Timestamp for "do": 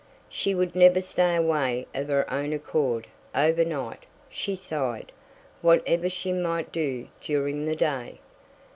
6.71-7.07